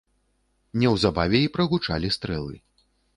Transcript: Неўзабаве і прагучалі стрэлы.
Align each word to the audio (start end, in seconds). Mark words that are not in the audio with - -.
Неўзабаве 0.83 1.41
і 1.47 1.51
прагучалі 1.57 2.11
стрэлы. 2.17 2.55